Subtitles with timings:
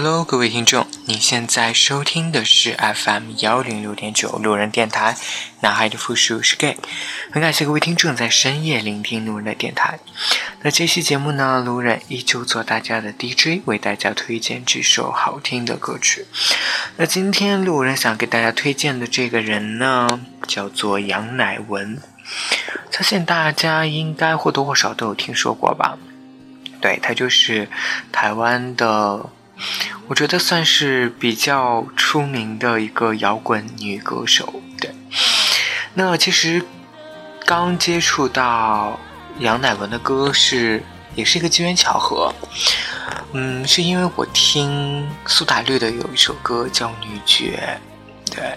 [0.00, 5.16] Hello，各位听众，你现在收听的是 FM 幺零六点九路人电台，
[5.58, 6.76] 男孩的复数是 gay。
[7.32, 9.98] 很感谢各位听众在深夜聆听路人的电台。
[10.62, 16.26] 那这期节目呢，路人依旧做大家的 DJ，为大家推荐几首好听的歌曲。
[16.96, 22.00] 那今天路人想给大家推荐的这个人呢，叫做杨乃文，
[22.92, 25.98] 相信大家应该或多或少都有听说过吧？
[26.80, 27.68] 对，他就是
[28.12, 29.30] 台湾的。
[30.06, 34.62] 我觉得算是比较出名的一个摇滚女歌手。
[34.80, 34.90] 对，
[35.94, 36.64] 那其实
[37.44, 38.98] 刚接触到
[39.38, 40.82] 杨乃文的歌是
[41.14, 42.32] 也是一个机缘巧合。
[43.32, 47.78] 嗯，是因为我听苏打绿的有一首歌叫《女爵》，
[48.34, 48.56] 对，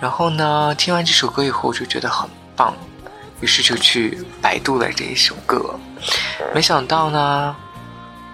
[0.00, 2.74] 然后呢，听完这首歌以后就觉得很棒，
[3.40, 5.78] 于是就去百度了这一首歌，
[6.52, 7.54] 没想到呢。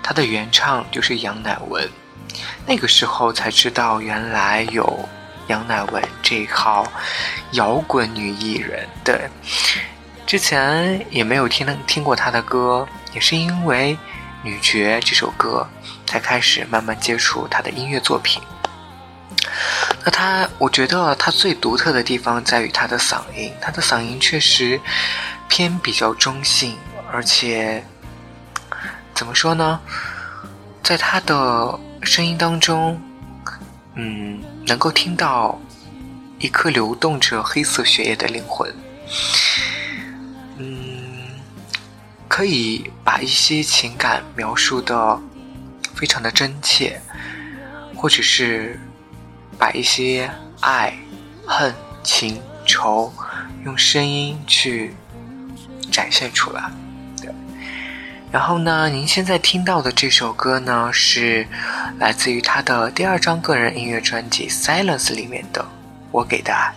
[0.02, 1.88] 她的原唱就是杨乃文，
[2.66, 5.08] 那个时候才知道原来有
[5.48, 6.90] 杨乃文这一号
[7.52, 8.88] 摇滚女艺人。
[9.04, 9.28] 对，
[10.26, 13.94] 之前也没有听听过她的歌，也是因为
[14.42, 15.68] 《女爵》这首歌
[16.06, 18.42] 才开始慢慢接触她的音乐作品。
[20.04, 24.80] 那她，我觉得她最独特的地方在于她的嗓音，她的嗓音确实
[25.48, 26.76] 偏比较中性，
[27.12, 27.84] 而且。
[29.18, 29.80] 怎么说呢？
[30.80, 33.02] 在他的声音当中，
[33.96, 35.60] 嗯，能够听到
[36.38, 38.72] 一颗流动着黑色血液的灵魂，
[40.58, 41.32] 嗯，
[42.28, 45.20] 可以把一些情感描述的
[45.96, 47.00] 非常的真切，
[47.96, 48.78] 或者是
[49.58, 50.30] 把一些
[50.60, 50.96] 爱、
[51.44, 51.74] 恨、
[52.04, 53.12] 情、仇
[53.64, 54.94] 用声音去
[55.90, 56.70] 展现出来。
[58.30, 61.46] 然后呢，您现在听到的这首歌呢，是
[61.98, 65.62] 来自于他的第二张个人音乐专辑《Silence》里面的
[66.10, 66.72] 《我给的爱》。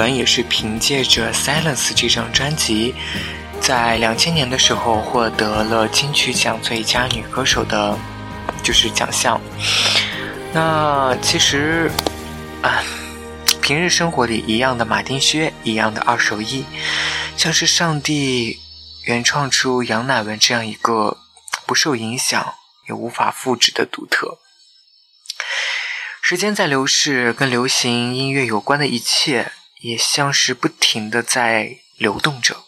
[0.00, 2.94] 杨乃文也是凭借着《Silence》这张专辑，
[3.60, 7.98] 在两千年的时候获得了金曲奖最佳女歌手的，
[8.62, 9.38] 就是奖项。
[10.54, 11.90] 那其实
[12.62, 12.82] 啊，
[13.60, 16.64] 平日生活里一样的马丁靴，一样的二手衣，
[17.36, 18.58] 像是上帝
[19.04, 21.18] 原创出杨乃文这样一个
[21.66, 22.54] 不受影响
[22.88, 24.38] 也无法复制的独特。
[26.22, 32.64] 时间在流逝，跟流行音乐有关的一切也像是不停的在流动着，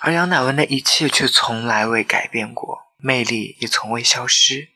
[0.00, 4.70] 而杨乃文的一切却从来未改变过，魅力也从未消失。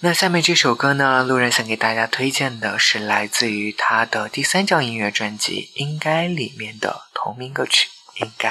[0.00, 7.88] 那下面这首歌呢，路人想给大家推荐的是来自于他的第三张音乐专辑《应该》里面的同名歌曲
[8.24, 8.50] 《应该》。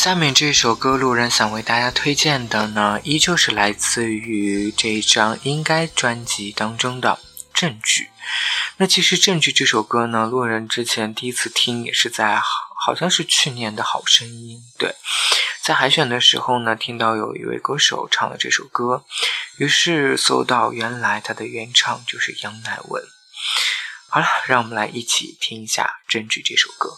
[0.00, 7.20] 下面这首歌，路人想为大家推荐的呢，依旧是来自于这一张《应该》专辑当中的
[7.60, 8.04] 《证据》。
[8.78, 12.40] 那其实《证据》这首歌呢，路人之前第一次听也是在
[12.82, 14.94] 好像是去年的好声音，对，
[15.62, 19.04] 在海选的时候呢，听到有一位歌手唱了这首歌，
[19.58, 23.04] 于是搜到原来他的原唱就是杨乃文。
[24.08, 26.96] 好了，让我们来一起听一下《证据》这首歌。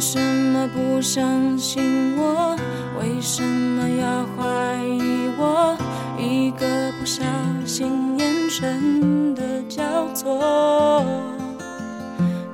[0.00, 2.56] 什么不相信我？
[2.98, 5.76] 为什么要怀疑我？
[6.18, 6.66] 一个
[6.98, 7.22] 不小
[7.66, 9.82] 心，眼神的交
[10.14, 11.04] 错，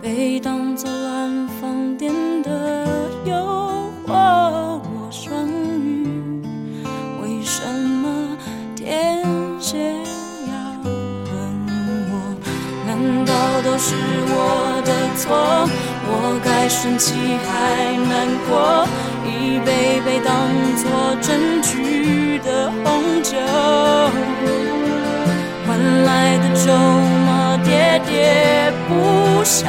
[0.02, 2.12] 被当作乱放电
[2.42, 2.86] 的
[3.24, 3.34] 诱
[4.04, 4.12] 惑。
[4.12, 6.42] 我双鱼，
[7.22, 8.36] 为什么
[8.74, 9.24] 天
[9.60, 9.94] 蝎
[10.48, 10.90] 要恨
[12.10, 12.12] 我？
[12.86, 13.94] 难道都是
[14.28, 15.68] 我的错？
[16.26, 17.14] 早该生气
[17.46, 18.84] 还难过，
[19.24, 20.34] 一杯杯当
[20.74, 23.36] 作证据的红酒，
[25.64, 26.72] 换来的咒
[27.28, 29.66] 骂喋喋不休，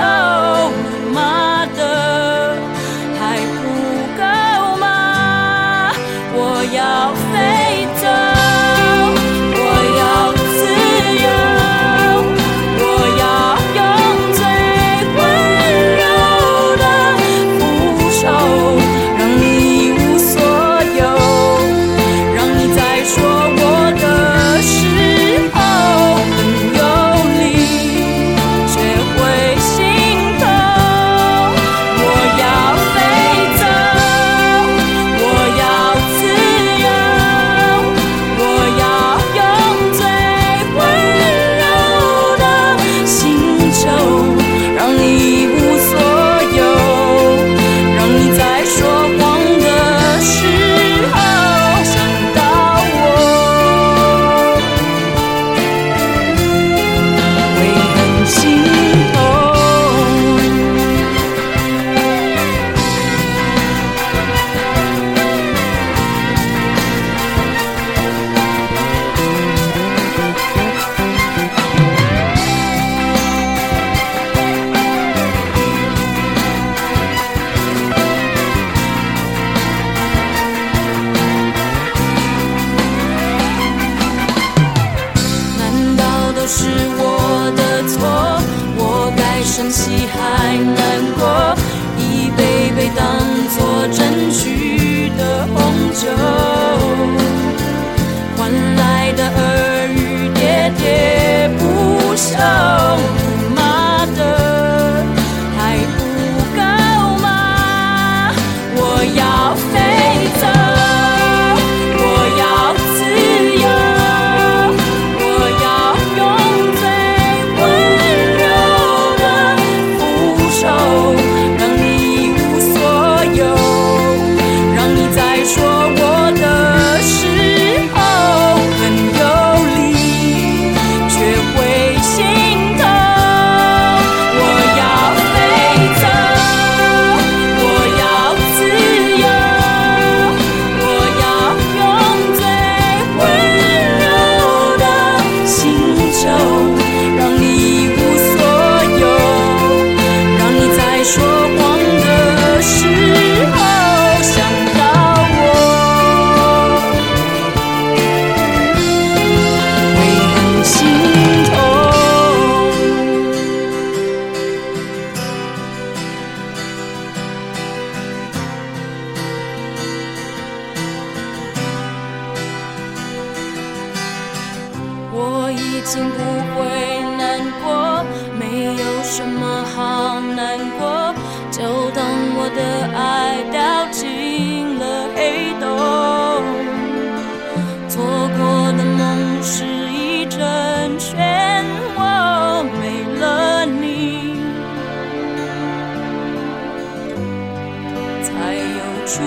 [199.17, 199.23] 出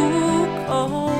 [0.68, 1.11] 口。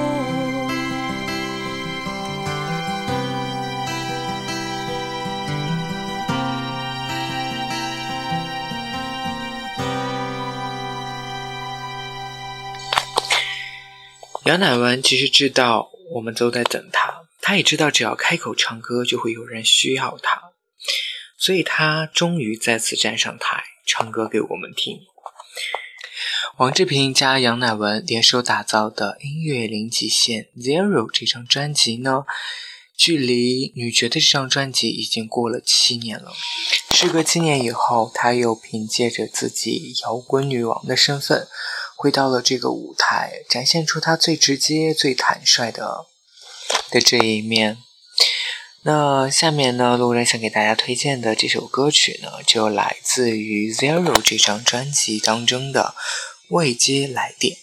[14.44, 20.42] 杨乃文其实知道我们都在等他他也知道只要开口唱歌就会有人需要他
[21.37, 25.10] 所以他终于再次站上台唱歌给我们听。
[26.61, 32.27] 王志平加杨乃文联手打造的音乐零极限 Zero 这张专辑呢，
[32.94, 36.31] 距离女爵的这张专辑已经过了七年了。
[36.90, 41.49] 时隔七年以后，他又凭借着自己摇滚女王的身份。
[41.96, 46.05] 回到了这个舞台，展现出他最直接、最坦率的
[46.90, 47.79] 的这一面。
[48.83, 55.94] 那下面呢，路人想给大家推荐的这首歌曲呢，就来自于 Zero 这张专辑当中的
[56.51, 57.55] 《未接来电》。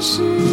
[0.00, 0.49] 是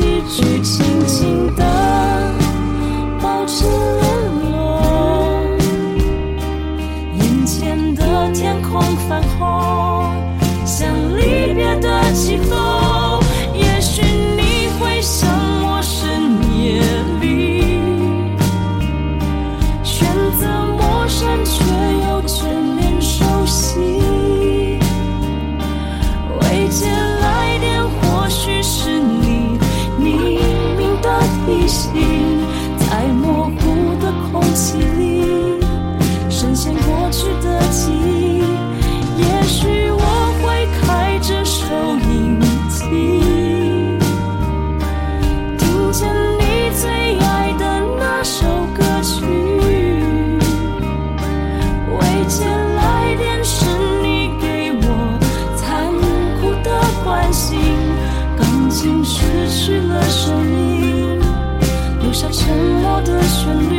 [63.56, 63.77] 去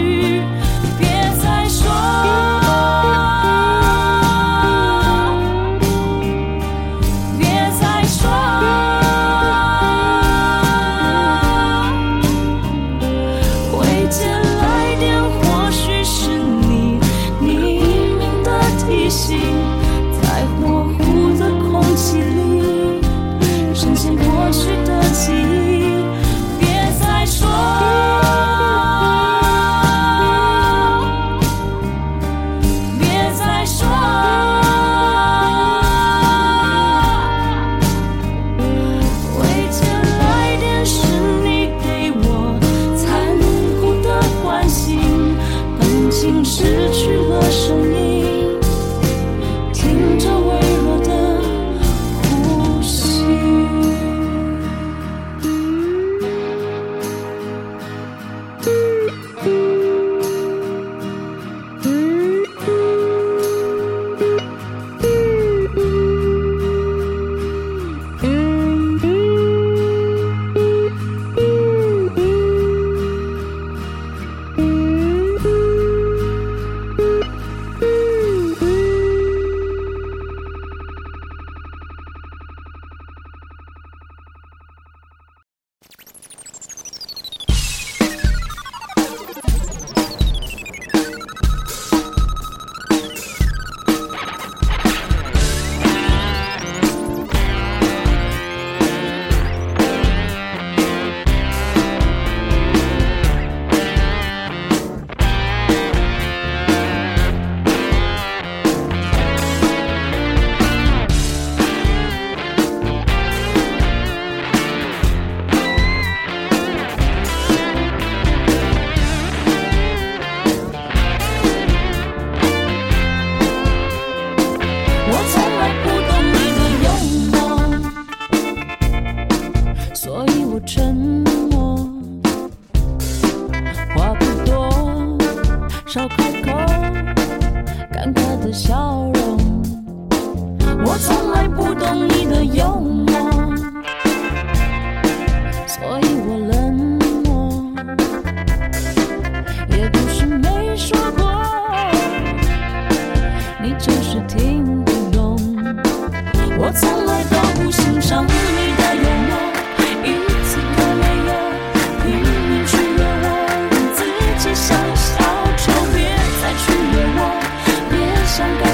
[168.39, 168.68] 想。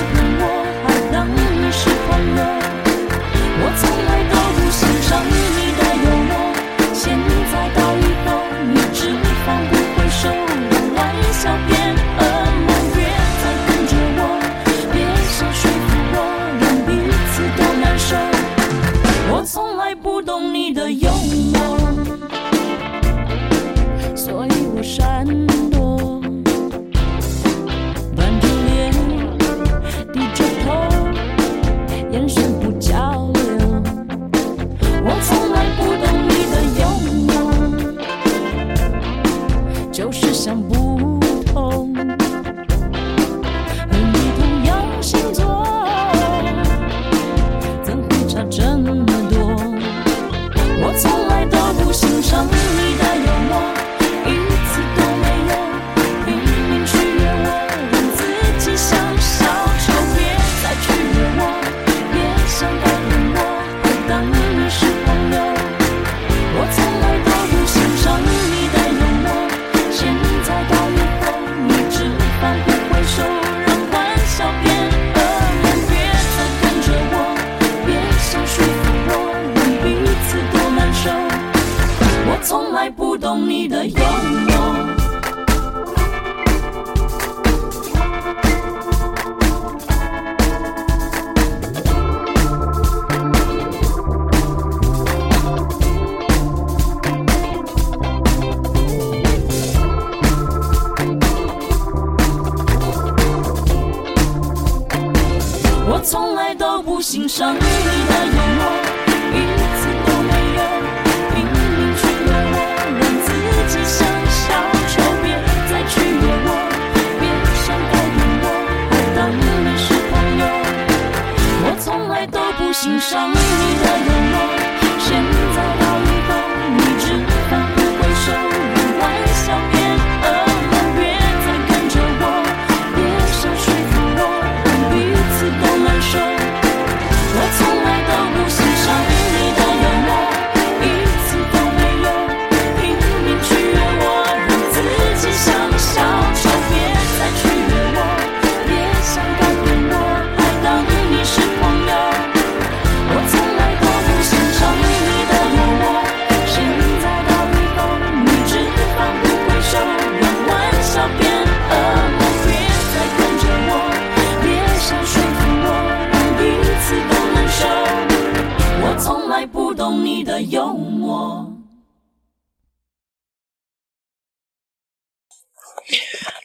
[122.75, 123.33] 心上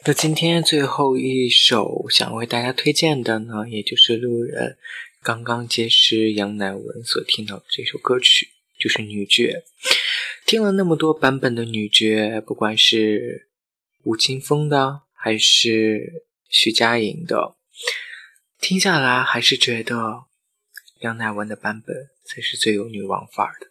[0.10, 4.76] 那今天最后一首想为大家推荐的呢，也就是路人
[5.22, 9.66] 刚刚结识杨乃文所听到的这首歌曲，就是女爵。
[10.48, 13.50] 听了那么多版本的女爵，不管是
[14.02, 17.56] 吴青峰的还是徐佳莹的，
[18.60, 20.24] 听下来还是觉得
[21.02, 21.96] 杨乃文的版本
[22.26, 23.70] 才是最有女王范儿的。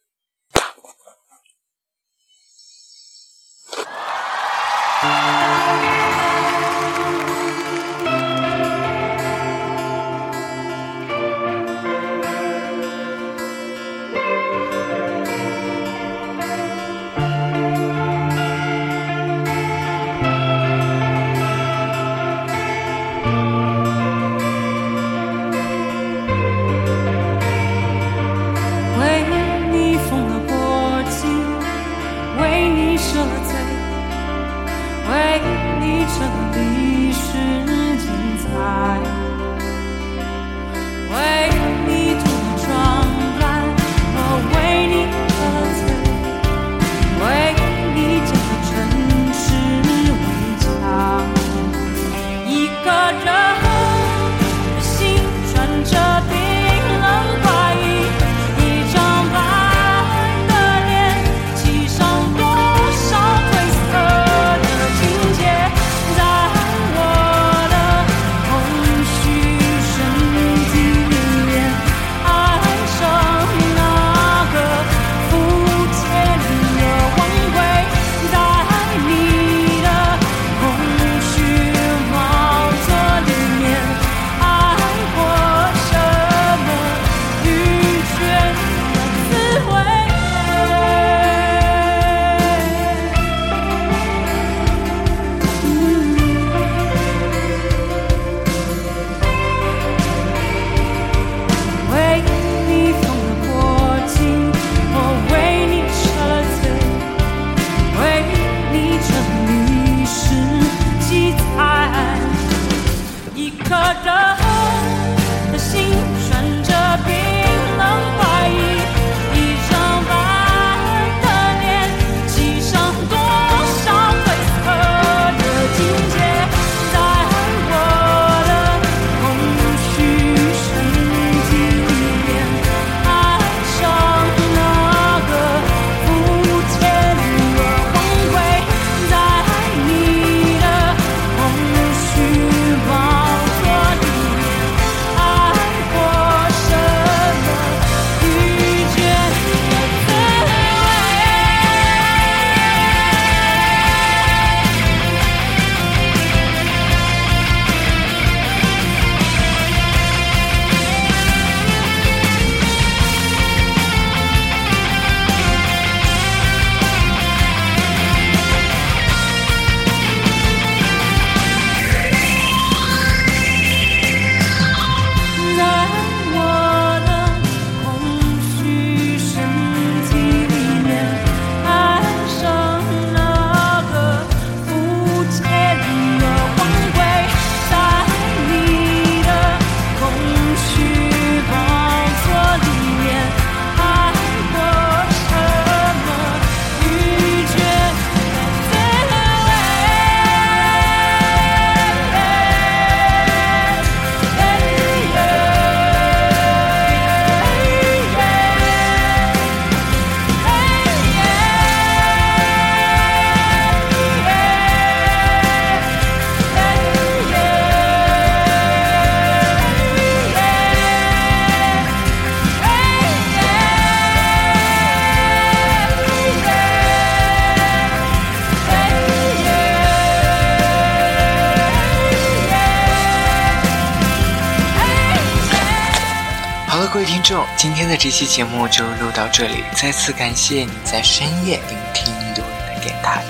[237.09, 243.25] 听众，今天的这期节目就录到这里，再次感谢你在深夜聆听路人的电台。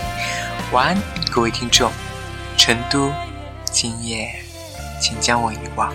[0.73, 0.99] 晚安，
[1.31, 1.89] 各位听众。
[2.57, 3.13] 成都，
[3.71, 4.35] 今夜，
[5.01, 5.95] 请将我遗忘。